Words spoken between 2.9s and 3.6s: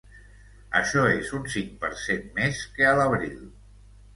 a l’abril.